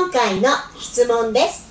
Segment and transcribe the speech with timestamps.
[0.00, 0.48] 今回の
[0.78, 1.68] 質問です。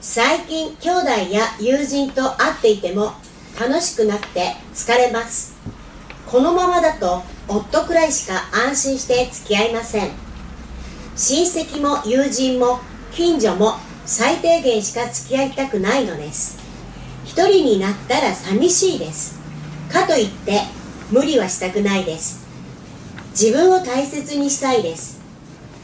[0.00, 3.10] 最近兄弟や友人と会っていても
[3.58, 5.56] 楽しくなくて疲れます。
[6.28, 10.12] このままだと夫くらいしか安心して付き合いません。
[11.16, 12.78] 親戚も友人も
[13.10, 13.74] 近所も
[14.06, 16.56] 最低限しか付き合いたくないのです。
[17.24, 19.40] 一人になったら寂しいです。
[19.92, 20.60] かといって
[21.10, 22.46] 無理はしたくないです。
[23.32, 25.13] 自分を大切にしたいです。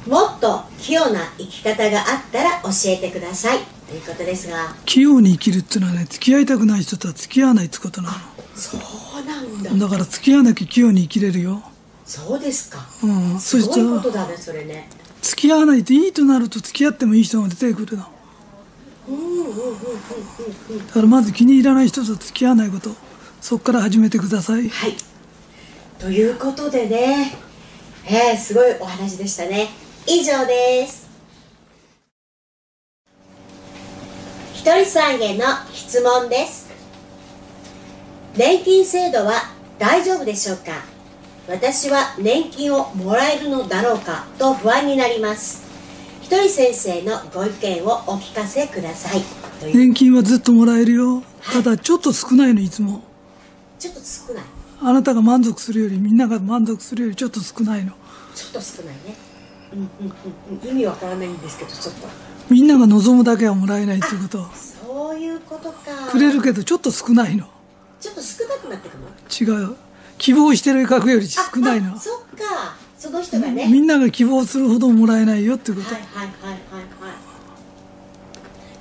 [0.06, 3.58] もっと器用な生き方があったら教えてください。
[3.88, 4.74] ということですが。
[4.86, 8.10] 器用に生きるっていうのはね付き合いたくない人とは付き合わないってことな
[8.54, 9.70] そうなんだ。
[9.72, 11.62] のだから付き合わなきゃ器用に生きれるよ。
[12.06, 13.38] そうですか、うん。
[13.38, 14.88] すごいそしたらことだねそれね。
[15.22, 18.04] 付き合わないといいとなると付き合ってもいい人が出てくるの。
[18.04, 18.08] だ
[20.94, 22.90] からまず気に入らない人と付き合わないこと。
[23.40, 24.68] そこから始めてください。
[24.68, 24.96] はい。
[25.98, 27.50] ということでね。
[28.06, 29.68] えー、すごいお話でしたね
[30.12, 31.08] 以上です。
[34.54, 36.68] ひとりさんへの質問です。
[38.36, 39.34] 年金制度は
[39.78, 40.82] 大丈夫でしょうか？
[41.46, 44.26] 私は年金をもらえるのだろうか？
[44.36, 45.62] と不安になります。
[46.22, 49.22] ひとり先生のご意見をお聞かせください。
[49.72, 51.22] 年金はずっともらえるよ。
[51.52, 53.04] ただちょっと少ないのいつも。
[53.78, 54.44] ちょっと少ない。
[54.80, 57.92] あなたが満足するよりみんなが満足するよりちょっと少ないの。
[58.34, 59.29] ちょっと少ないね
[60.64, 62.08] 意味わからないんですけどちょっと。
[62.48, 64.46] みんなが望むだけはもらえないっていうこと。
[64.54, 66.10] そういうことか。
[66.10, 67.46] くれるけどちょっと少ないの。
[68.00, 68.96] ちょっと少なくなってく
[69.46, 69.54] の？
[69.54, 69.76] 違う。
[70.18, 71.98] 希望してる額より少ないの。
[71.98, 72.76] そっか。
[72.98, 75.94] その人がね、みんなが希望するほどもらえないよっていうこと。
[75.94, 76.58] はいはいはいはいは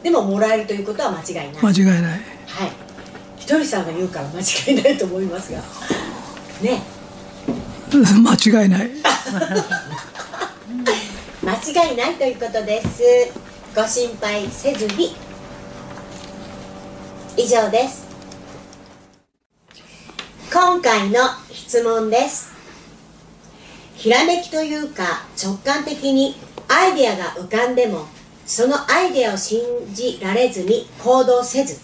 [0.02, 0.04] い。
[0.04, 2.02] でももらえるということは間違いない、間違いない。
[2.02, 2.22] はい。
[3.38, 5.60] ひとりさんが言うから間違いないと思いますが。
[6.62, 6.82] ね。
[7.92, 8.92] 間違いない
[11.50, 13.02] 間違いないということです。
[13.76, 15.16] ご心配せずに。
[17.36, 18.08] 以上です。
[20.54, 21.22] 今回の
[21.52, 22.52] 質問です。
[23.96, 26.36] ひらめきというか直感的に
[26.68, 28.06] アイデアが浮かんでも
[28.46, 29.60] そのアイデアを信
[29.92, 31.82] じられずに行動せず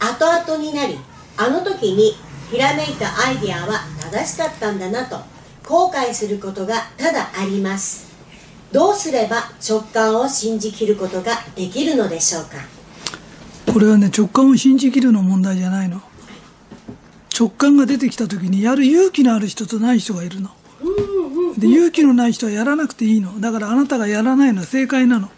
[0.00, 0.98] 後々になり
[1.36, 2.14] あの時に
[2.50, 3.78] ひらめいたアイデアは
[4.10, 5.18] 正しかったんだなと
[5.64, 8.07] 後悔することがただあります。
[8.72, 12.58] どうすれば直感を信じきることができるのでしょうか？
[13.72, 16.02] これはね直感を信じきるの問題じゃないの。
[17.38, 20.50] 直感が出てきた時にやる勇気のある人とない人がいるの。
[21.56, 23.40] で勇気のない人はやらなくていいの。
[23.40, 25.30] だからあなたがやらないのは正解なの。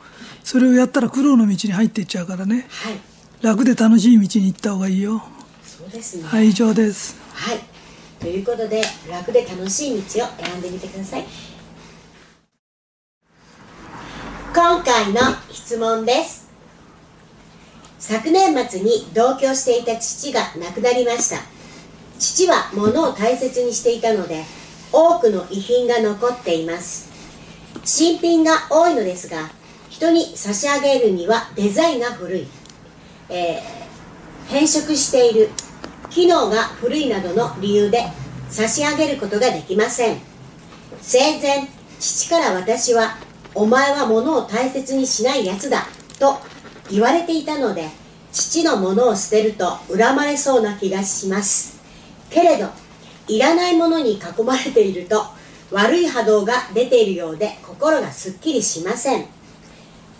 [0.43, 2.67] それをやったら苦労の道に入っていっちゃうからね。
[2.69, 3.01] はい。
[3.43, 5.23] 楽で楽しい道に行った方がいいよ。
[5.63, 6.25] そうですね。
[6.25, 7.17] はい以上です。
[7.33, 7.61] はい。
[8.19, 11.25] ということで楽で楽しい道を選んでみてください
[14.53, 15.21] 今回の
[15.53, 16.51] 質問です。
[18.01, 21.37] 昨年末に同居していた父が亡くなりました。
[22.19, 24.43] 父は物を大切にしていたので
[24.93, 27.09] 多くの遺品が残っています。
[27.85, 29.51] 新品が多いのですが
[29.89, 32.49] 人に差し上げるにはデザインが古い、
[33.29, 33.81] えー
[34.49, 35.51] 変色している。
[36.11, 38.03] 機能が古いなどの理由で
[38.49, 40.19] 差し上げることができません。
[41.01, 41.69] 生前
[42.01, 43.17] 父から私は
[43.55, 45.87] 「お前は物を大切にしないやつだ」
[46.19, 46.39] と
[46.91, 47.89] 言われていたので
[48.33, 51.79] 父のものを捨てると恨まれそうな気がします。
[52.31, 52.69] けれど
[53.27, 55.25] いらないものに囲まれていると
[55.71, 59.27] 悪い波動が出ているようで心がすっきりしません。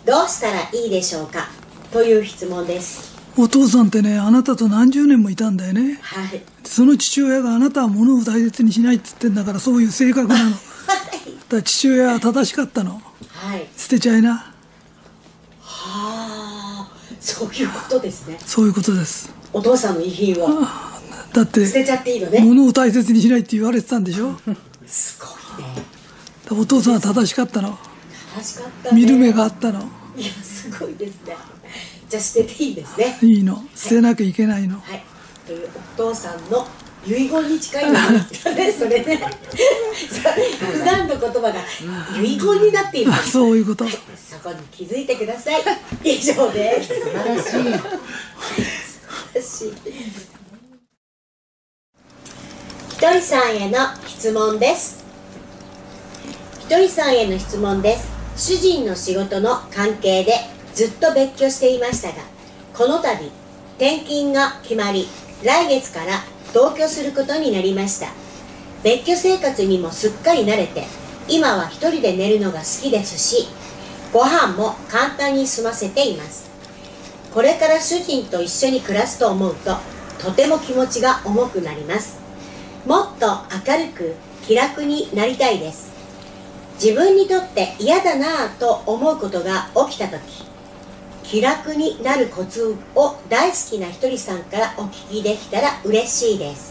[0.05, 1.49] どうしたらいいでしょうか？
[1.91, 3.11] という質問です。
[3.37, 5.99] お父さんってねあなたと何十年もいたんだよね。
[6.01, 6.41] はい。
[6.65, 10.55] その父親があなたは物を大切にしないって言ってんだからそういう性格なの。
[11.49, 12.91] だ父親は正しかったの。
[12.95, 13.10] はい
[13.75, 14.33] 捨てちゃいな。
[14.33, 14.53] は
[15.61, 18.37] あそういうことですね。
[18.45, 19.33] そういうことです。
[19.53, 20.47] お父さんの遺品を
[21.33, 22.39] だって捨てちゃっていいのね？
[22.41, 24.35] 物を大切にしないって言われてたんでしょ？
[24.85, 25.25] すご
[25.61, 25.83] いね。
[26.49, 27.77] らお父さんは正しかったの。
[28.33, 29.01] 楽しかったね。
[29.01, 29.79] 見る目があったの。
[30.15, 31.35] いやすごいですね。
[32.09, 33.17] じゃあ捨てていいですね。
[33.21, 33.63] いいの。
[33.75, 34.79] 捨てなきゃいけないの。
[34.79, 35.03] はい。
[35.45, 36.67] というお父さんの
[37.05, 39.19] 遺言に近いのがねそれね
[41.21, 41.53] 言葉が
[42.19, 43.85] 遺言になっているあそういうこと。
[43.87, 45.61] そこに気づいてください。
[46.03, 46.95] 以上です。
[46.95, 47.43] 素晴らしい。
[47.43, 47.57] 素
[49.33, 49.73] 晴らしい。
[52.89, 53.77] ひとりさんへの
[54.07, 55.05] 質問です。
[56.61, 58.09] ひとりさんへの質問です。
[58.35, 60.33] 主人の仕事の関係で
[60.73, 62.23] ずっと別居していましたが
[62.73, 63.09] この度
[63.77, 65.05] 転勤が決まり
[65.43, 68.07] 来月から同居することになりました。
[68.83, 70.85] 別居生活にもすっかり慣れて
[71.27, 73.47] 今は一人で寝るのが好きですし
[74.11, 76.49] ご飯も簡単に済ませています。
[77.33, 79.77] これから主人と一緒に暮らすと思うと
[80.19, 82.19] とても気持ちが重くなります。
[82.85, 83.27] もっと
[83.67, 84.15] 明るく
[84.45, 85.91] 気楽になりたいです。
[86.75, 90.19] 自分にとって嫌だなぁと思うことが起きた時
[91.23, 96.70] 気楽になるコツを大好きなひとりさんからお聞きできたら嬉しいです。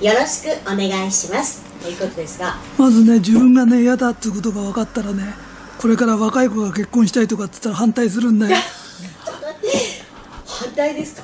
[0.00, 1.62] よろしくお願いします。
[1.82, 2.56] ということですが。
[2.78, 5.34] まずね自分がね嫌だっていうことが分かったらね
[5.80, 8.56] これから若い子が結婚したいとかって言ったら反対するんだよ。
[10.46, 11.22] 反対ですか？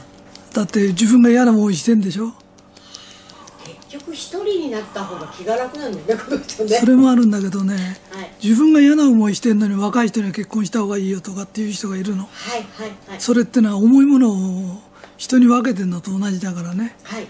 [0.52, 2.32] だって自分が嫌な思いしてんでしょ。
[3.88, 6.78] 結局一人になった方が気が楽なんだよねこの人ね。
[6.80, 7.74] それもあるんだけどね
[8.10, 8.30] はい。
[8.42, 12.22] 自分が嫌な思いしてんのに若い人には結婚した方がいいよとかっていう人がいるの。
[12.24, 13.20] はいはいはい。
[13.20, 14.80] それってのは重いものを
[15.16, 16.96] 人に分けてるのと同じだからね。
[17.04, 17.26] はい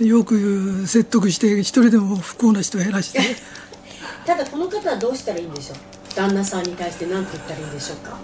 [0.00, 3.20] よく説得して一人でも不幸な人を減らして。
[4.26, 5.76] ただこの方はどうしたらいいんでしょう？
[6.14, 8.16] 旦那さんに対して何て言ったらいいんでしょうか？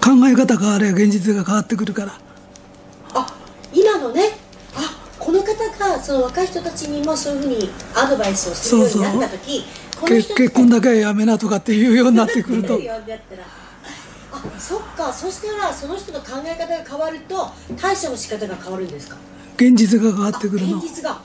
[0.00, 2.18] 考え方変われば現実が変わってくるから。
[3.14, 3.26] あ
[3.72, 4.36] 今のね。
[4.74, 9.64] あこの方がその若い人たちにもそういうふうにアドバイスをするようになった時
[10.06, 12.78] 結婚だけはやめなとかっていうようになってくると。
[14.32, 15.12] あそっか。
[15.12, 17.50] そしたらその人の考え方が変わると
[17.80, 19.16] 対処の仕方が変わるんですか？
[19.56, 21.20] 現実が変わってくるあの現実が。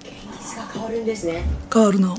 [0.00, 0.10] 現
[0.40, 1.44] 実が変わるんですね。
[1.72, 2.16] 変わるの。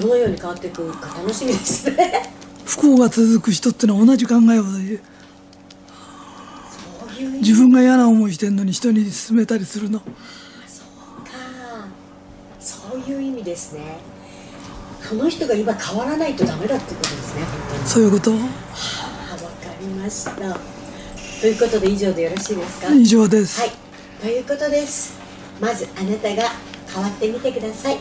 [0.00, 2.32] どのように変わっていくか楽しみですね。
[2.64, 4.64] 不幸が続く人ってのは同じ考えを
[7.40, 10.00] 自分が嫌な思いしてんのに人に勧めたりするの。
[10.00, 10.06] か。
[12.60, 13.98] そういう意味ですね。
[15.02, 17.42] その人が今変わらないとダメだってことですね
[17.84, 18.30] そういうこと？
[18.30, 18.46] あわか
[19.80, 20.34] りました。
[21.40, 22.94] ということで以上でよろしいですか？
[22.94, 23.70] 以上です、はい
[24.20, 25.18] ということです。
[25.62, 26.50] まずあなたが
[26.92, 27.96] 変わってみてください。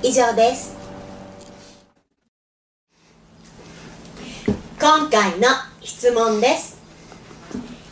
[0.00, 0.76] 以上です。
[4.80, 5.48] 今回の
[5.82, 6.78] 質問です。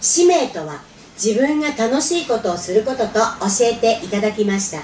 [0.00, 0.82] 使命とは
[1.20, 4.78] 自分が楽しいことをすることと教えていただきました。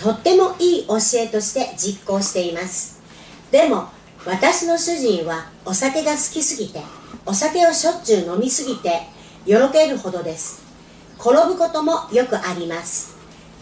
[0.00, 3.00] とってもいい教えとして実行しています。
[3.50, 3.88] でも
[4.24, 6.80] 私の主人はお酒が好きすぎて
[7.26, 9.08] お酒をしょっちゅう飲みすぎて
[9.44, 10.61] よろけるほどです。
[11.24, 13.14] 転ぶこともよくあります。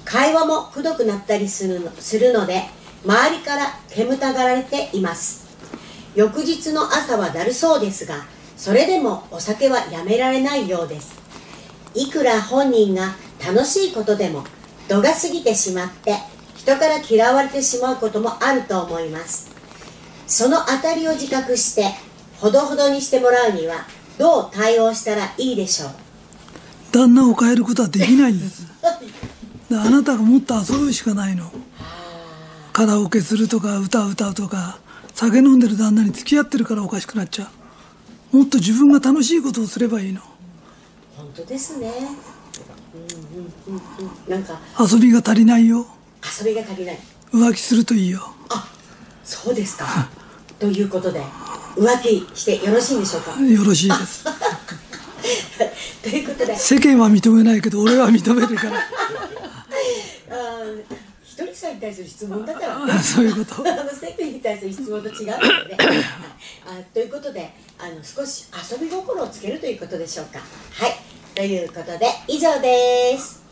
[0.06, 2.62] 会話もくどくなったりするのするので
[3.04, 5.46] 周りから煙たがられています。
[6.14, 8.24] 翌日の朝はだるそうですが
[8.56, 11.20] それでもお酒はやめられないようです。
[11.94, 13.14] いくら本人が
[13.44, 14.44] 楽しいことでも
[14.88, 16.16] 度が過ぎてしまって
[16.56, 19.50] 人から嫌われてしまうこともあると思います。
[20.26, 21.84] その当たりを自覚して
[22.38, 23.86] ほどほどにしてもらうには
[24.18, 25.90] どう対応したらいいでしょう？
[26.92, 28.66] 旦那を変えることはできないんです。
[29.70, 31.50] であなたがもっと遊ぶしかないの。
[32.72, 34.78] カラオケするとか歌う歌うとか
[35.14, 37.50] 酒飲んでる旦那に付き合ってるからおかしくなっちゃ
[38.32, 38.36] う。
[38.38, 40.20] もっと自分が楽しいことをすればいいの。
[41.16, 41.92] 本当ですね。
[42.94, 43.82] うんうんうん
[44.28, 44.32] うん。
[44.32, 44.58] なんか。
[44.80, 45.86] 遊びが足りないよ。
[46.38, 46.98] 遊びが足りない。
[47.32, 48.32] 浮気するといいよ。
[48.48, 48.66] あ
[49.24, 50.08] そうですか。
[50.58, 51.22] ということで
[51.76, 53.40] 浮気してよろしいんでしょうか？
[53.40, 54.24] よろしいです
[56.02, 56.56] ということで。
[56.56, 58.78] 世間は認めないけど俺は認めるから。
[60.30, 60.84] あー
[61.24, 63.02] ひとりさんに対する質問だから。
[63.02, 63.62] そういうこと。
[63.68, 66.04] あの世間に対する質問と違うので、はい
[66.66, 70.38] あということであの少し遊び心をつけるということでしょうか。
[70.38, 70.96] はい。
[71.34, 73.42] ということで以上です。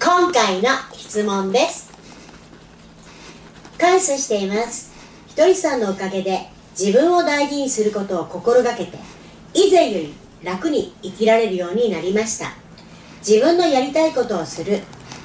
[0.00, 1.90] 今回の質問です。
[3.78, 4.92] 感謝しています。
[5.28, 6.48] ひとりさんのおかげで
[6.78, 8.98] 自分を大事にすることを心がけて
[9.54, 12.68] 以前より楽に生きられるようになりました。
[13.26, 14.80] 自分のやりたいことをする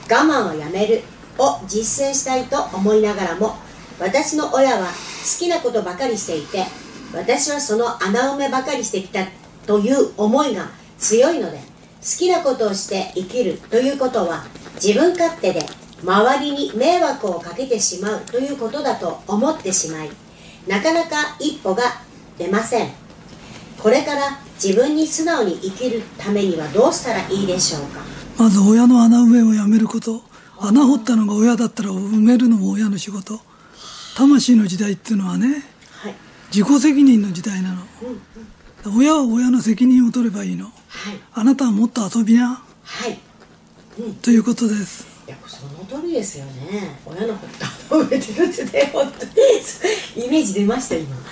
[0.09, 1.01] 我慢をやめる
[1.37, 3.55] を実践したいと思いながらも
[3.99, 4.93] 私の親は好
[5.39, 6.65] きなことばかりしていて
[7.13, 9.25] 私はその穴埋めばかりしてきた
[9.65, 11.63] という思いが強いので好
[12.19, 14.43] きなことをして生きるということは
[14.75, 15.61] 自分勝手で
[16.03, 20.09] 周りに迷惑をかけてしまうということだと思ってしまい
[20.67, 21.83] なかなか一歩が
[22.37, 23.02] 出ません。
[23.83, 27.99] これから自分に素直に生きるためにはどうしたらいいでしょうか？
[28.37, 30.23] まず親の穴埋めをやめること。
[30.57, 33.41] 穴掘ったのが親だったら埋めるのも親の仕事。
[34.15, 35.65] 魂の時代っていうのはね
[36.01, 36.15] はい。
[36.47, 37.81] 自己責任の時代なの。
[38.97, 40.63] 親は親の責任を取ればいいの。
[40.65, 40.73] はい。
[41.33, 42.63] あなたはもっと遊びな。
[42.83, 43.19] はい。
[44.21, 45.05] ということです。
[45.27, 46.99] いやその通りですよね。
[47.05, 47.47] 親のこ
[47.89, 49.31] と褒めてるってね本当に。
[50.25, 51.13] イメージ出ました今。
[51.17, 51.27] はい。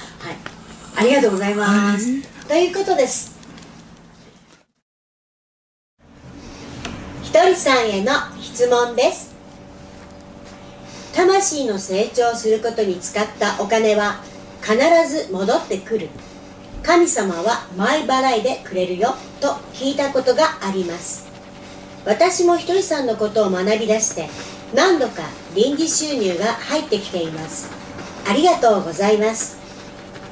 [0.94, 3.34] ありがとうございます、はいということです。
[7.24, 9.34] ひとりさんへの質問です。
[11.16, 14.20] 魂の成長することに使ったお金は
[14.62, 14.76] 必
[15.08, 16.10] ず戻ってくる。
[16.84, 21.30] 神様は前払いでくれるよと聞いたことがあります。
[22.04, 24.28] 私もひとりさんのことを学び出して
[24.76, 25.22] 何度か
[25.56, 27.72] 臨時収入が入ってきています。
[28.30, 29.58] ありがとうございます。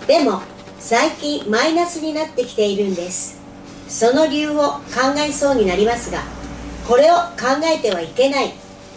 [0.05, 0.41] でも
[0.79, 3.37] 最近マイナスになってきているんです。
[3.89, 4.81] その理由を考
[5.17, 6.23] えそうになりますが
[6.87, 8.53] これを考えてはいけない。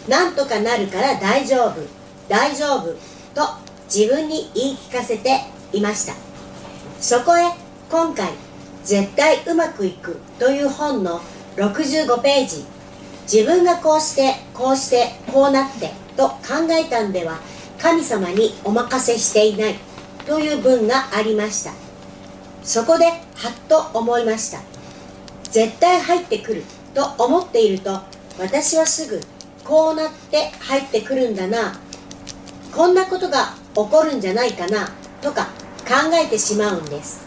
[0.07, 1.81] なんとかなるから大丈夫。
[2.29, 2.93] 大丈夫
[3.35, 3.49] と
[3.93, 5.41] 自分に言い聞かせて
[5.73, 6.13] いました。
[6.99, 7.43] そこへ
[7.91, 8.29] 今回
[8.83, 11.19] 「絶対うまくいく」という本の
[11.57, 12.65] 65ページ。
[13.31, 16.37] 自分がこうしてこうしてこうなってと考
[16.71, 17.39] えたんでは
[17.79, 19.75] 神様にお任せしていない。
[20.25, 21.71] という文がありました。
[22.63, 23.17] そこではっ
[23.67, 24.59] と思いました。
[25.51, 26.63] 絶対入ってくる
[26.93, 27.99] と思っていると
[28.39, 29.21] 私はすぐ
[29.63, 31.79] こうなって入ってくるんだな。
[32.75, 34.89] こんなことが起こるんじゃないかな
[35.21, 35.45] とか
[35.87, 37.21] 考えてしまうんです。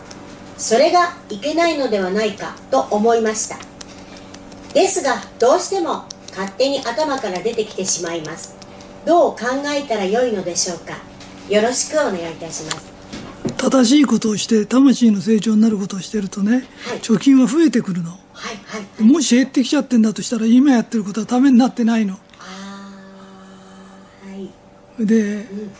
[0.58, 3.58] それがいけないのではないかと思いました。
[4.72, 8.56] ですがどうしても勝手に頭から出てきてしまいます。
[9.04, 10.98] どう考えたらよいのでしょうか。
[11.48, 12.92] よろしくお願いいたします。
[13.56, 18.18] 正しいことをして魂の成長になることをしてるとね、はい、貯金は増えてくるの、はい
[18.66, 22.18] はい、もし減ってきちゃってんだとしたら今やってることはためになってないの。
[24.98, 25.70] で、うん、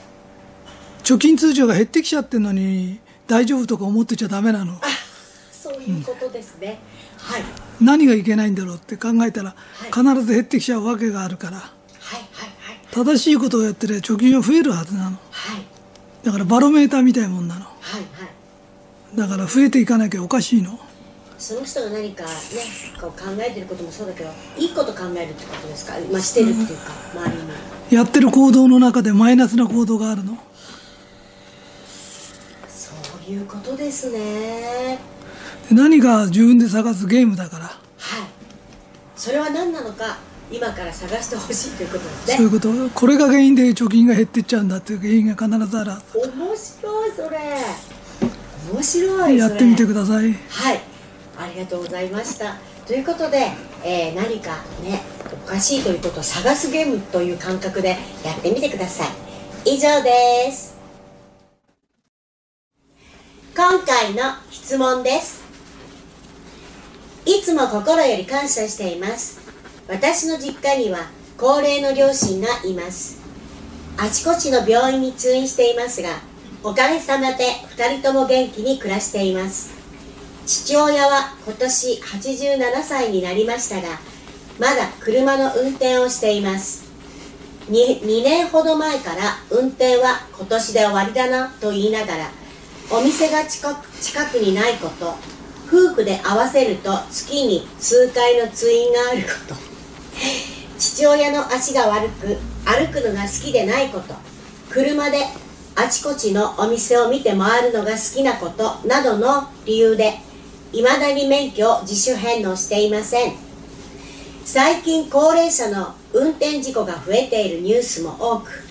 [1.03, 4.81] 貯金通常が減ってきちゃってるのに大丈夫とか思ってちゃダメなの。
[5.51, 6.79] そういうことですね、
[7.19, 7.43] うん、はい。
[7.81, 9.57] 何がいけないんだろうって考えたら、は
[9.89, 15.17] い、必ず減ってきちゃうわけがあるから、はいはいはい、正しいことをやってりゃ貯金は増えるはずなの、はい、
[16.27, 18.27] だからバロメーターみたいなもんなの、はいは
[19.15, 20.77] い、だから増えていかなきゃおかしいの。
[21.39, 22.31] その人が何かね
[23.01, 26.75] こう考えてることもそうだけどいいこと考えるってことですか、まあ、してるっていうか、
[27.15, 27.49] うん、周りに
[27.91, 30.37] やってる行動の中でマイナスな行動があるの？
[32.69, 32.93] そ
[33.29, 34.99] ういうことですね。
[35.71, 37.67] 何か自分で探すゲームだから。
[37.67, 37.79] はい。
[39.15, 40.19] それは何なのか？
[40.51, 42.37] 今から探してほしいということですね。
[42.37, 42.91] そういうこと。
[42.95, 45.91] これが原因で貯金が減っていっちゃうんだっていう原因が必ずある。
[46.15, 47.39] 面白いそれ。
[48.73, 50.33] 面白いやってみてください。
[50.33, 50.81] はい。
[51.39, 52.57] ありがとうございました。
[52.87, 53.49] ということで、
[53.85, 55.03] えー、何かね
[55.45, 59.05] おかしいということを探すゲームという感覚でやってみてくださ
[59.65, 59.75] い。
[59.75, 60.77] 以上です。
[63.57, 65.47] 今回の質問です。
[67.27, 69.46] いつも心より感謝しています
[69.89, 70.99] 私の実家には
[71.39, 73.23] 高齢の両親がいます。
[73.97, 76.09] あちこちの病院に通院していますが
[76.65, 77.45] おかげさまで
[77.77, 79.73] 2人とも元気に暮らしています。
[80.45, 84.01] 父親は今年87歳になりましたが
[84.59, 86.85] まだ車の運転をしています。
[87.71, 92.31] 2, 2年ほど前から運転は今年で終わりだなと言いながら
[92.91, 95.15] お店が近く近くにないこと
[95.67, 99.76] 夫婦で合わせると月に数回の通院があること。
[100.79, 104.15] 父親の足が悪く歩くのが好きでないこと。
[104.71, 105.19] 車で
[105.75, 110.19] あちこちのお店を見て回るのが好きなことなどの理由で
[110.73, 113.35] 未だに免許を自主返納していません。
[114.45, 118.65] 最近高齢者の運転事故が増えているニュースも多く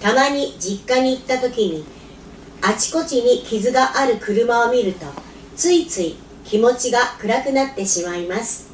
[0.00, 1.84] たまに実家に行った時に
[2.60, 5.06] あちこちに傷がある車を見ると
[5.56, 8.71] ついつい気持ちが暗くなってしまいます。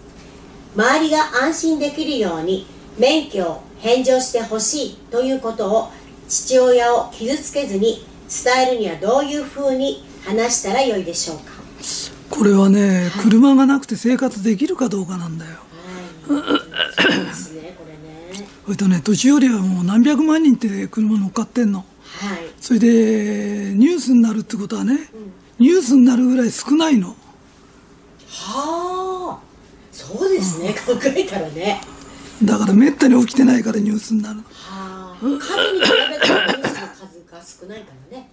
[0.78, 2.64] 周りが安心できるように
[3.00, 5.90] 免許を返上してほしいということを
[6.28, 8.06] 父親を傷つけずに
[8.44, 11.44] 伝えるにはどういうふうに話したらよいでしょうか？
[12.30, 15.50] これはね、はい、車がなくて生活できるかどうかなんだよ。
[18.64, 21.78] それとね、年寄りはもう何百万人って車乗っかってんの。
[22.20, 27.16] はい、それで、ニュースになるってことはね、うん、ニュースになるぐらい少ないの。
[28.28, 29.47] はあ、
[29.98, 31.80] そうですね、うん、考えたらね。
[32.44, 34.40] だからめったに起きてないからニュースになる。
[34.52, 35.42] はあ、数に比
[36.12, 38.28] べたらニュースの数が少ないからね。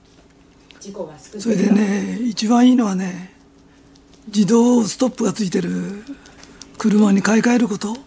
[0.80, 1.42] 事故が少ない。
[1.42, 3.34] それでね、一番いいのはね、
[4.28, 6.04] 自動ストップがついてる
[6.78, 7.98] 車に買い替えること。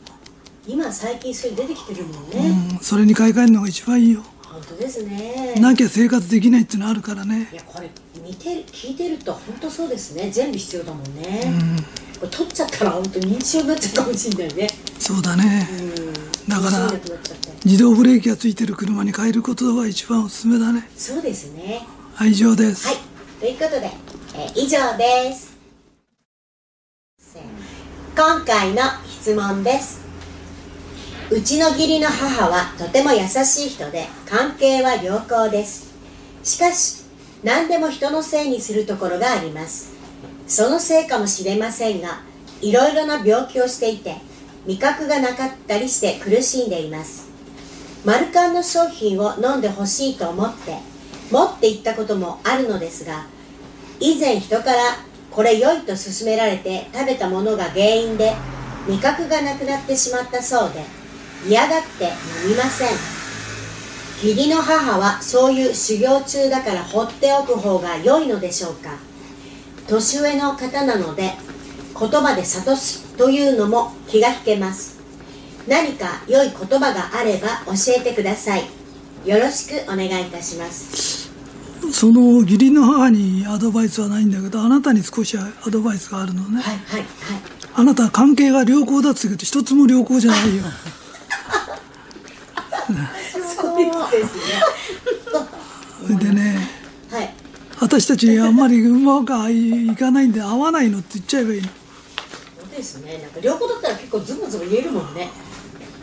[0.67, 4.23] 今最近それ出てきてるもんね、うん、それに買い替えるのが一番いいよ。
[4.43, 5.55] 本当ですね。
[5.59, 7.49] なきゃ生活できないっていうのあるからね。
[7.53, 7.91] いやこれ
[8.23, 10.31] 見て聞いてると本当そうですね。
[10.31, 11.77] 全部必要だもんね、うん、
[12.19, 14.69] これ取っちゃったら本当認知症になっちゃうかもしれないね。
[14.99, 16.93] そうだね、うん、だから
[17.65, 20.89] 自動ブレーキがついてる車に変えることが一番おすすめだね。
[20.97, 21.87] そうですね。
[22.15, 22.87] はい以上です。
[22.87, 22.97] はい。
[23.41, 23.91] ということで、
[24.35, 25.57] えー、以上です。
[28.17, 30.01] 今回の質問です。
[31.31, 35.89] うちの義理の母はとても優しい人で関係は良好です。
[36.43, 37.05] しかし
[37.45, 39.98] 何でも人のせいにするところがあります
[40.49, 42.23] そのせいかもしれませんが
[42.63, 44.17] いろいろな病気をしていて
[44.67, 47.29] 味覚がなかったりして苦しんでいます。
[48.05, 50.79] マルカンの商品を飲んでほしいと思って
[51.31, 53.27] 持って行ったこともあるのですが
[54.01, 54.77] 以前人から
[55.31, 58.35] これ良いと勧められて食べたものが原因で
[58.89, 60.83] 味覚がなくなってしまったそうで
[61.47, 62.89] 嫌がって飲みません。
[64.23, 69.08] 義理の母はそういう修行中だから放っておく方が良いのでしょうか。
[69.89, 71.33] 年上の方なので
[71.99, 74.99] 言葉で諭すというのも気が引けます。
[75.67, 78.65] 何か良い言葉があれば教えてください。
[79.25, 81.31] よろしくお願いいたします。
[81.91, 87.09] その義理の母にアドバイスはないんだけどあなたに少しアドバイスがあるのね、はいはいはい。
[87.75, 90.65] あなたは関係が良好だって言うけど一つも良好じゃないよ。
[93.57, 93.77] そう
[94.11, 94.37] です
[96.13, 96.17] ね。
[96.21, 96.78] でねはい
[97.81, 101.69] 私たちあんまりうまくいかないんで合わないのって言っちゃえばいいの。
[101.69, 101.73] そ
[102.67, 103.19] うですね。
[103.19, 105.31] なんか良好だったら結構ズブズブ言えるもんね。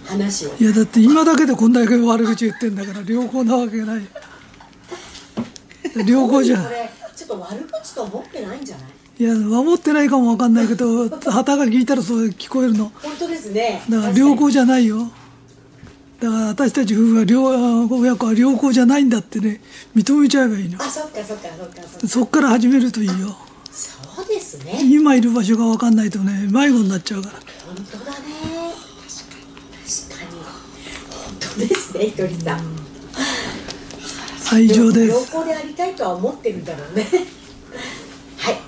[0.05, 0.55] 話を。
[0.59, 4.07] いやだって今だけでこんだけ悪口言ってんだから良好なわけがない。
[6.05, 6.63] 良好じゃん。
[6.63, 8.87] これちょっと悪口と思ってないんじゃない？
[9.17, 12.91] いや守ってないかもわかんないけど旗が聞いたらそう聞こえるの。
[13.01, 13.81] 本当ですね。
[13.89, 15.09] だから良好じゃないよ
[16.19, 17.43] だから私たち夫婦は良
[17.87, 19.59] 親子は良好じゃないんだってね
[19.95, 20.81] 認めちゃえばいいの。
[20.81, 22.07] あそっかそっかそっかそっか。
[22.07, 23.35] そっから始めるといいよ。
[23.71, 24.79] そうですね。
[24.83, 27.35] 今いる場所が分かんないとね迷子になっちゃうから。
[27.65, 28.17] 本当だね。
[29.03, 30.29] 確かに。
[30.29, 30.41] 確かに
[31.11, 32.61] 本当ですねひとりさん。
[34.51, 37.05] 愛情で良す好でありたいとは思ってるんだろうね。
[38.37, 38.59] はい。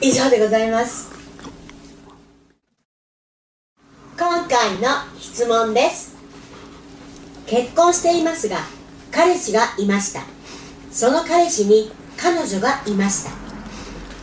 [0.00, 1.12] 以上でございます。
[4.18, 4.88] 今回の
[5.20, 6.13] 質問です
[7.54, 8.56] 結婚していますが
[9.12, 10.22] 彼氏がいました。
[10.90, 13.30] その彼氏に彼女がいました。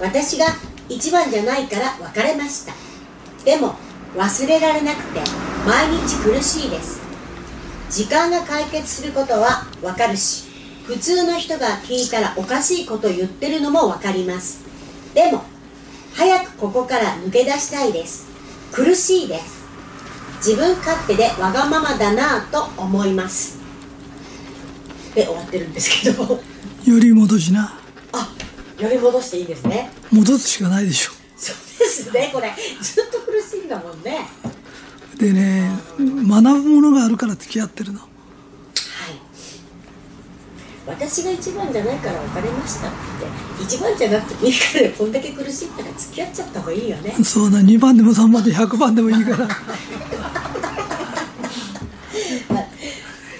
[0.01, 0.47] 私が
[0.89, 2.73] 一番じゃないから別れました。
[3.45, 3.75] でも
[4.17, 5.21] 忘れられなくて
[5.65, 6.99] 毎日苦しいです。
[7.89, 10.49] 時間が解決することはわかるし
[10.83, 14.65] 普通の人が聞いたらおかしいこと言ってるのもわかります。
[15.13, 15.43] でも
[16.15, 18.27] 早くここから抜け出したいです。
[18.73, 19.60] 苦しいです。
[20.43, 23.59] 自分勝手でわがままだなぁと思います。
[25.13, 26.23] で終わってるんですけど。
[26.23, 27.77] より戻しな。
[28.11, 28.33] あ
[28.79, 29.91] より戻していいですね。
[30.11, 31.11] 戻すしかないでしょ。
[31.37, 32.51] そうですねこれ。
[32.81, 34.27] ずっと苦しいんだもんね。
[35.19, 37.99] でね学ぶものがあるから付き合ってるの。
[37.99, 38.09] はい。
[40.87, 42.97] 私が一番じゃないから別れましたって。
[43.63, 47.11] 一番じゃなくていいからこんだけ苦しいから付き合っちゃった方がいいよね。
[47.23, 49.47] そうだ2番でも3番で100番でもいいから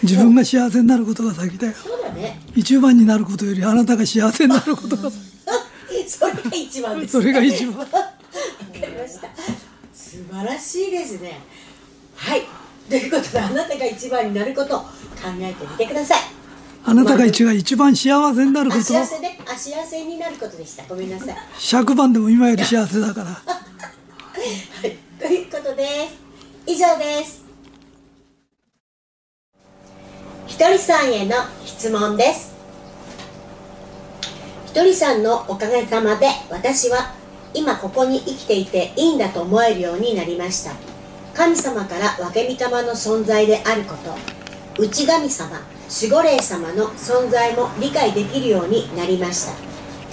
[0.04, 1.74] 自分が幸せになることが先だよ。
[1.74, 2.40] そうだね。
[2.56, 5.12] 一番になることよりあなたが幸せになることが
[6.08, 7.12] それが一番です。
[7.14, 7.78] それが一番。
[7.80, 7.98] わか
[8.74, 9.30] りました。
[9.94, 11.40] 素晴らしいですね。
[12.16, 12.42] はい。
[12.90, 14.88] ということであなたが一番になることを考
[15.40, 16.20] えてみてください。
[16.84, 18.86] あなたが一が一番幸せになるあこと。
[18.86, 19.40] 幸せね。
[19.46, 20.84] あ幸せになることでした。
[20.84, 21.36] ごめんなさい。
[21.58, 23.28] 100番でも今より幸せだから。
[23.42, 26.16] はい、ということです。
[26.66, 27.41] 以上です。
[30.48, 32.54] ひとりさんへの質問です。
[34.68, 37.14] ひとりさんのおかげさまで私は
[37.54, 40.72] 今ここに生きていていいんだと思えるようになりました。
[41.34, 45.62] 神様から分け御霊の存在であること、内神様、
[46.02, 49.54] 守護霊様の存在も理解できるようになりました。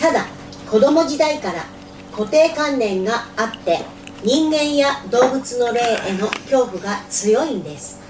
[0.01, 0.27] ただ、
[0.71, 1.65] 子供時代から
[2.13, 3.79] 固定観念があって
[4.23, 8.01] 人間や動物の霊への恐怖が強いんです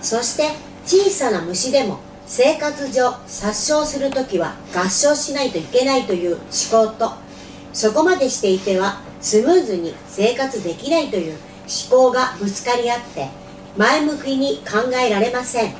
[0.00, 0.44] そして
[0.86, 7.10] 小さな虫でも生活上殺傷するときは合唱しないといけないという思考と
[7.72, 11.36] そこまでしていてはスムーズに生活できないという
[11.90, 13.28] 思考がぶつかり合って
[13.76, 15.74] 前向きに考えられません。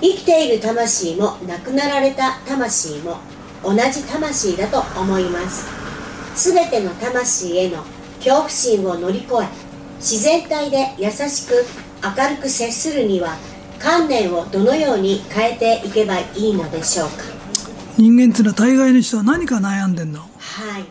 [0.00, 3.18] 生きている魂も亡くなられた魂も
[3.62, 5.68] 同じ魂だと思います。
[6.34, 7.84] すべての魂への
[8.16, 9.48] 恐怖心を乗り越え
[9.98, 11.66] 自然体で優しく
[12.02, 13.36] 明るく接するには
[13.80, 17.24] 観念をどのように変えていけばいいのでしょうか？
[17.96, 20.20] 人間っていうのは大概の人は何か悩んでんの？
[20.20, 20.26] は
[20.78, 20.84] い。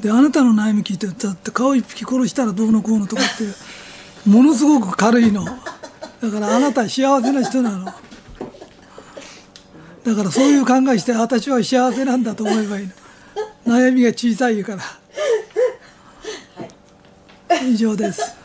[0.00, 3.44] であなたの悩み聞いてだって顔一匹殺したらどうのこうのとかって
[4.28, 5.44] ものすごく軽いの。
[5.44, 5.52] だ
[6.30, 7.84] からあなたは幸せな人なの。
[7.84, 7.92] だ
[10.14, 12.86] からそういう考えして私は幸せなんだと思えばいい
[13.64, 13.74] の。
[13.76, 14.82] 悩みが小さいから。
[17.62, 18.36] 以上です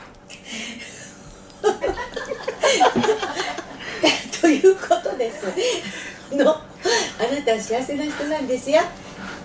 [4.40, 5.46] ということです。
[6.36, 8.82] のあなたは幸せな人なんですよ。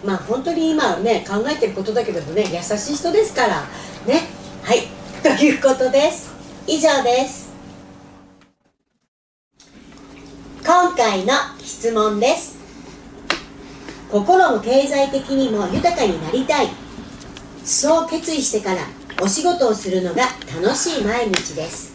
[0.04, 3.62] まあ本当に今ね考えてることだけどもね優しい人ですから
[4.06, 4.22] ね。
[4.62, 4.86] はい。
[5.22, 6.32] ということです。
[6.66, 7.52] 以上です。
[10.64, 12.56] 今回の質問です。
[14.10, 16.68] 心も経済的にも豊かになりたい。
[17.64, 18.82] そう決意してから
[19.20, 20.22] お仕事をするのが
[20.62, 21.93] 楽しい毎日です。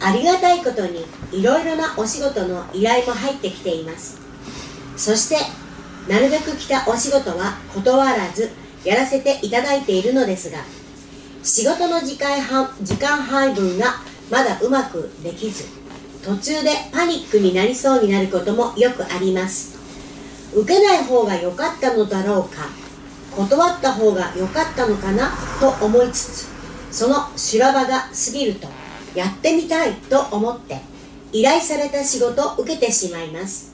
[0.00, 4.18] ありがたいことにいろいろなお仕事の依頼も入ってきています。
[4.96, 5.36] そして
[6.12, 8.50] なるべく来たお仕事は断らず
[8.84, 10.58] やらせていただいているのですが
[11.42, 12.38] 仕事の時間
[12.82, 13.94] 時間配分が
[14.30, 15.64] まだうまくできず
[16.22, 19.78] 途中でパニックになりそうになることもよくあります。
[20.54, 22.68] 受けない方が良かったのだろうか
[23.30, 26.48] 断った方が良かったのかなと思いつつ
[26.90, 28.68] その修羅場が過ぎると
[29.14, 30.80] やってみたいと思って
[31.32, 33.70] 依頼された仕事を受けてしまいます。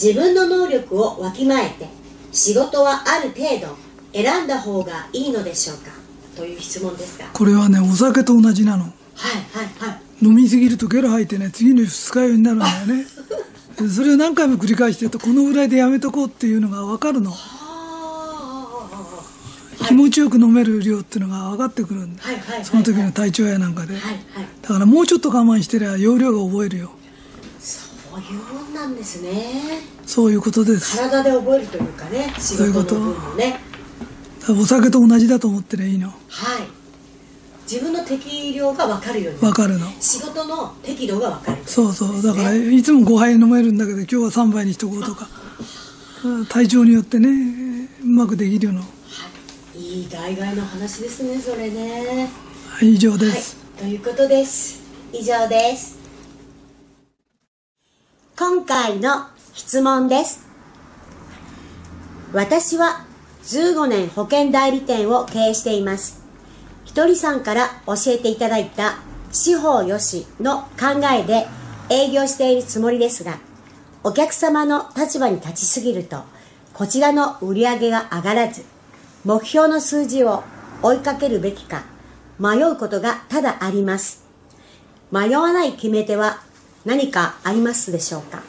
[0.00, 1.88] 自分の能力をわきまえて
[2.32, 3.76] 仕事はある程度
[4.12, 5.92] 選んだ方がいいのでしょうか？
[6.36, 7.26] という質問ですが。
[7.32, 8.84] これはねお酒と同じなの。
[8.84, 8.92] はい
[9.56, 10.24] はいはい。
[10.24, 13.06] 飲みすぎるとゲロ吐いてね次の二日酔いになるんだよね。
[13.94, 17.32] それを何回も繰り返してるとこのぐらいでやめとこうっていうのが分かるの
[19.86, 24.22] 気持ちよく飲める量っていうのが分かってくるんだ、はいはいその時の体調やなんかで、はいはい。
[24.62, 26.90] だからもうちょっと我慢してりゃ容量が覚えるよ。
[27.60, 29.80] そういうもんなんですね。
[30.06, 30.96] そういうことです。
[30.96, 32.94] 体で覚えるというかね仕事のそういうこと。
[32.94, 33.60] 分もね
[34.62, 36.08] お酒と同じだと思ってりゃいいの。
[36.08, 36.16] はい。
[37.70, 39.40] 自分の適量が分かるように。
[39.40, 39.86] 分かるの。
[40.00, 41.62] 仕事の適度が分かる。
[41.66, 42.22] そうそう。
[42.22, 45.28] だからいつも5杯飲めるんだけど今日は3杯にしとこうとか。
[45.28, 45.44] うん
[46.48, 47.28] 体調によってね
[48.02, 48.86] うまくできるのは
[49.94, 52.28] いいい代替の話ですねそれね。
[52.68, 54.82] はい以上ではいす、ということです。
[55.12, 55.96] 以上です。
[58.36, 60.48] 今回の質問です。
[62.32, 63.04] 私は
[63.44, 66.24] 15年保険代理店を経営しています。
[66.84, 68.96] ひとりさんから教えていただいた
[69.30, 71.46] 司法よしの考えで
[71.88, 73.38] 営業しているつもりですが
[74.02, 76.22] お客様の立場に立ちすぎると
[76.72, 78.73] こちらの売り上げが上がらず
[79.24, 80.42] 目標の数字を
[80.82, 81.84] 追いかけるべきか
[82.38, 84.24] 迷うことがただあります。
[85.10, 86.42] 迷わない決め手は
[86.84, 88.42] 何かありますでしょうか？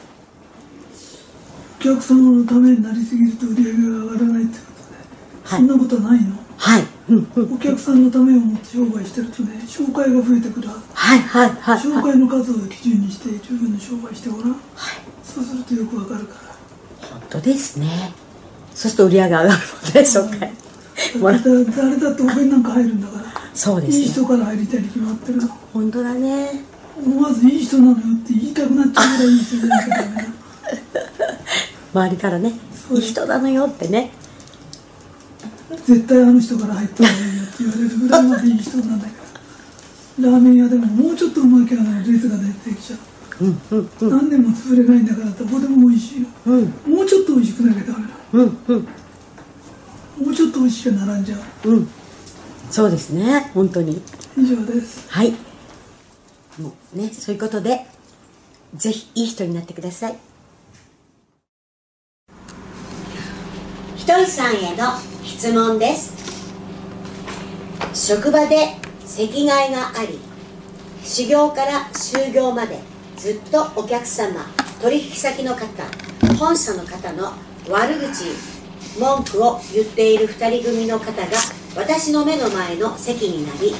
[1.80, 4.98] お客様のためになりすぎると売り上げが上がらないってことで、
[5.44, 5.60] はい。
[5.60, 6.36] そんなことないの？
[6.58, 6.84] はい。
[7.54, 10.80] お客さんのためを思って商売してるとね紹介が増えてくるはず。
[10.92, 14.56] はいはいはい紹介の数を基準にして十分に商売してごらん。
[15.22, 17.08] そうするとよくわかるから。
[17.08, 18.12] 本当ですね。
[18.74, 20.24] そうすると売り上げ上がるのでしょ
[21.10, 23.24] うかもらだ誰だって保険なんか入るんだから。
[23.54, 24.04] そうですね。
[24.04, 25.48] いい人から入りたいに決まってるの。
[25.72, 26.64] 本当だね。
[26.98, 30.24] 思わずいい人なのよって言いたくなっちゃうぐらいいい人じゃなきゃダメな
[31.92, 32.52] 周りからね
[32.88, 34.10] そういい人なのよってね。
[35.84, 39.12] 絶対あの人から入った方がいいよって言われるぐらいまでいい人なんだけ
[40.22, 40.30] ど。
[40.30, 43.00] ラーメン屋でももうちょっとうまきゃね列が出てきちゃう、
[44.08, 46.64] 何年も潰れないんだからどこでも美味しいの、うん。
[46.86, 48.76] もうちょっと美味しくなきゃダメなうんうん。
[48.76, 48.88] の
[50.18, 51.70] もうちょっと美味しく並んじゃう？
[51.70, 51.88] うん。
[52.70, 53.50] そうですね。
[53.54, 54.00] 本当に。
[54.36, 55.10] 以上です。
[55.10, 55.32] はい。
[56.58, 57.86] もうねそういうことで
[58.74, 60.16] ぜひいい人になってください。
[63.96, 66.14] ひとりさんへの質問です。
[67.92, 70.18] 職場で席替えがあり
[71.02, 72.78] 修行から就業まで
[73.16, 74.46] ずっとお客様
[74.80, 75.66] 取引先の方
[76.38, 77.32] 本社の方の
[77.68, 78.55] 悪口
[78.98, 81.26] 文句を言っている2人組の方が
[81.76, 83.74] 私の目の前の席になり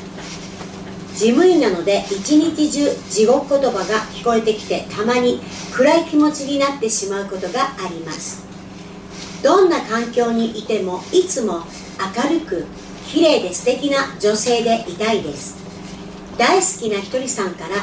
[1.15, 5.41] 事務員なので一日中地獄言葉が聞こえてきてたまに
[5.75, 8.45] 暗い気持ちになってしまうことがあります。
[9.43, 11.63] どんな環境にいてもいつも
[12.25, 12.67] 明るく
[13.07, 15.57] 綺麗で素敵な女性でいたいです。
[16.37, 17.77] 大好きなひとりさんから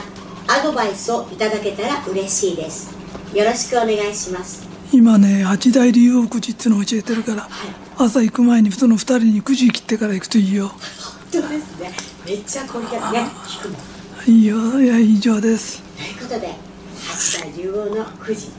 [0.56, 2.92] アドバイスをいただけたら嬉しいです。
[3.34, 4.73] よろしくお願いします。
[4.94, 7.50] 今ね八大理由口っていうのを教えてるから、はい。
[7.98, 10.68] 朝行く前にその二人にくじ切ってから行くといいよ。
[10.68, 10.78] 本
[11.32, 11.92] 当ですね。
[12.26, 13.28] めっちゃこれがね。
[13.48, 13.76] 聞くの
[14.28, 14.80] いいよ。
[14.80, 15.82] いや以上です。
[15.82, 16.54] ということで
[17.08, 18.52] 八大竜王のくじ切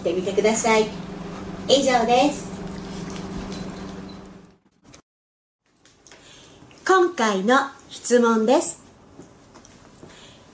[0.00, 0.86] ってみてください。
[1.66, 2.52] 以上です。
[6.86, 7.56] 今回の
[7.90, 8.80] 質問です。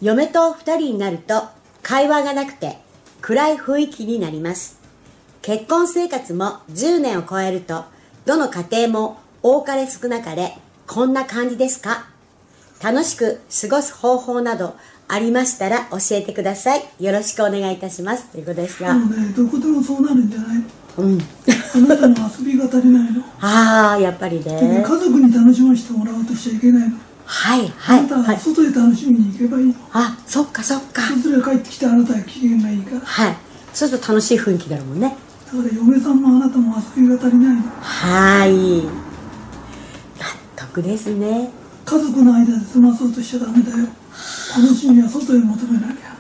[0.01, 1.49] 嫁と二人になると
[1.83, 2.79] 会話がなくて
[3.21, 4.78] 暗い雰囲気になります
[5.49, 7.85] 結婚生活も10年を超えると
[8.27, 12.05] どの家庭も多かれ少なかれこんな感じですか？
[12.83, 14.77] 楽しく過ごす方法など
[15.09, 16.83] ありましたら教えてください。
[17.01, 18.27] よろしくお願いいたします。
[18.27, 18.93] ということですが。
[18.93, 20.59] もうねどこでもそうなるんじゃない？
[20.59, 20.65] の
[20.99, 21.19] うん。
[21.19, 23.23] あなたの遊びが足りないの？
[23.41, 24.85] ああやっぱりでね。
[24.87, 26.99] 家族に楽しませてもらおうとしちゃいけないの？
[27.25, 28.39] はいあなたはいははい。
[28.39, 29.75] 外で楽しみに行けばいいの？
[29.95, 31.01] あそっかそっか。
[31.23, 33.01] それば帰ってきてあなたは機嫌がいいから。
[33.01, 33.37] はい。
[33.73, 35.17] そうすると楽しい雰囲気だもんね
[35.57, 37.63] ら嫁さんもあなたも遊びが足りないの。
[37.81, 38.83] はい。
[38.85, 41.51] 納得ですね。
[41.85, 43.77] 家族の間で済まそうとしちゃダメだよ。
[44.57, 46.17] 楽しみは外へ求めなきゃ。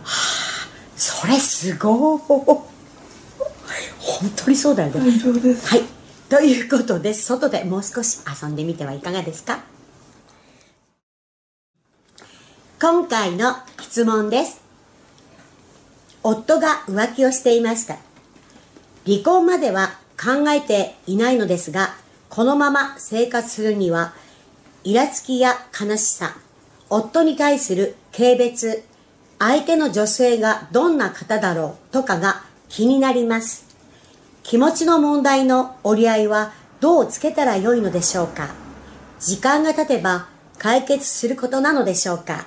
[0.97, 2.65] それすごい本
[4.37, 5.01] 当にそうだよね。
[5.01, 5.69] 大丈夫です。
[5.69, 5.83] はい。
[6.29, 9.61] ということで外でもう少し遊んでみてはいかがですか？
[12.81, 14.61] 今回の質問です。
[16.23, 17.97] 夫が浮気をしていました
[19.09, 21.95] 離婚までは考えていないのですが
[22.29, 24.13] このまま生活するには
[24.85, 26.37] イラつきや悲しさ
[26.91, 28.83] 夫に対する軽蔑
[29.39, 33.67] 相手の女性がどんな方だろうとかが気になります。
[34.43, 38.49] 気持ちの問題の折り合いはどうつけたらよいのでしょうか。
[39.21, 40.27] 時間が経てば
[40.59, 42.47] 解決することなのでしょうか。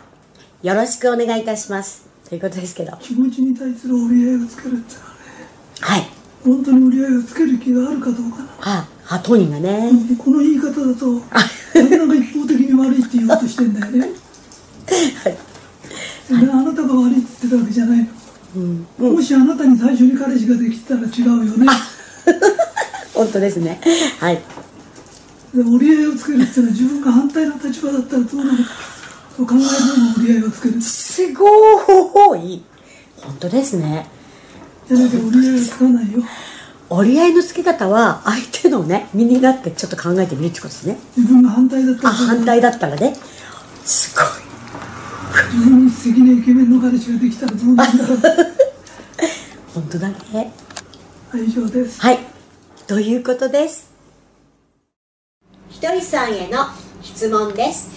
[0.63, 2.05] よろしくお願いいたします。
[2.27, 2.97] ということですけど。
[2.97, 5.17] 気持ちに対する折り合いをつけるってのはね。
[5.79, 8.49] はい本当に折り合いをつける気があるかどうかな。
[8.61, 9.91] ああ当人がね。
[10.17, 14.09] この言い方だとなんか一方的に悪いって言おうとしてんだよね。
[16.29, 18.07] であなたが悪いって言ってたわけじゃない
[18.55, 21.67] の、もしあなたに最初に彼氏ができたら違うよね。
[23.13, 23.79] 本当ですね。
[24.19, 24.41] はい。
[25.53, 28.69] で折り合いをつけるっていうのは自分が反対の立場だったらどうなるか。
[29.37, 29.63] そう考える
[29.99, 30.81] のも折り合いをつける。
[30.81, 32.63] すごい。
[33.21, 34.07] 本当ですね
[34.87, 36.23] じゃなきゃ折り合いはつかないよ。
[36.89, 40.97] 折り合いのつけ方は相手のね身になってちょっと考えてみるってことですね。
[41.15, 43.15] 自分が反対だったらあ反対だったらね。
[43.85, 44.25] すごい。
[45.53, 48.17] 自分に素敵なイケメンの彼氏ができたらどうなるんだろう。
[49.73, 50.15] 本当だね。
[51.29, 52.01] はい以上です。
[52.01, 52.19] はい。
[52.87, 53.91] ということです。
[55.69, 56.65] ひとりさんへの
[57.01, 57.89] 質問です。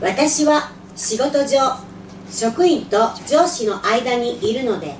[0.00, 1.58] 私は仕事上
[2.30, 4.94] 職員と上司の間にいるので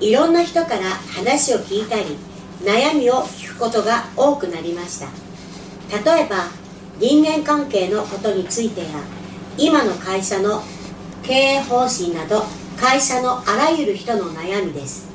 [0.00, 0.82] いろんな人から
[1.14, 2.16] 話を聞いたり
[2.62, 5.06] 悩みを聞くことが多くなりました。
[6.12, 6.46] 例えば
[6.98, 8.86] 人間関係のことについてや
[9.56, 10.62] 今の会社の
[11.22, 12.44] 経営方針など
[12.76, 15.08] 会社のあらゆる人の悩みです。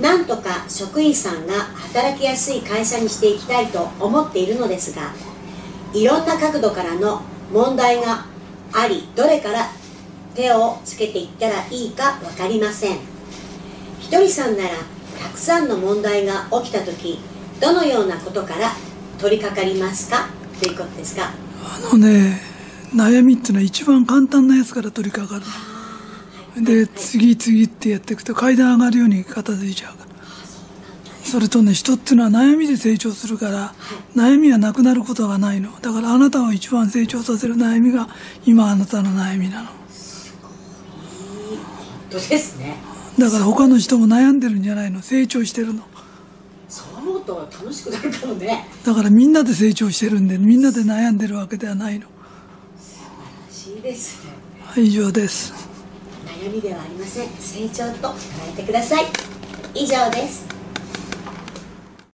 [0.00, 5.12] なんとか職員さんが働きやすい会社にしていきたいと思っているのですが
[5.92, 8.24] いろんな角度からの問題が
[8.72, 9.70] ありどれから
[10.34, 13.11] 手をつけていったらいいか分かりません。
[14.12, 14.68] ひとりさんなら
[15.18, 17.18] たくさんの問題が起きた時
[17.58, 18.72] どのようなことから
[19.18, 20.28] 取り掛かりますか？
[20.60, 21.30] ということですが。
[21.30, 22.38] あのね
[22.94, 25.42] 悩みっていうのは一番簡単なやつから取り掛か
[26.54, 26.60] る。
[26.60, 29.94] ので次々ってやっていくと階段上がるように片付いちゃう。
[29.96, 30.10] から
[31.24, 33.74] それとね人っていうのは悩みで成長するから
[34.14, 35.70] 悩みはなくなることがないの。
[35.80, 38.08] だからあなたを一番成長させる悩みが
[38.44, 39.68] 今あなたの悩みなの。
[39.68, 39.78] 本
[42.10, 42.76] 当ですね
[43.18, 45.02] だから他の人も悩んでるんじゃないの？
[45.02, 45.82] 成長してるの？
[46.68, 48.66] そう思うと楽しくなるかもね。
[48.84, 52.06] だからみんなで成長してるんでみんなで悩んでるわけではないの。
[52.78, 54.32] 素晴らしいですね。
[54.64, 55.52] はい以上です。
[56.26, 57.28] 悩みではありません。
[57.28, 58.16] 成長と捉
[58.50, 59.04] えてください。
[59.74, 60.46] 以上です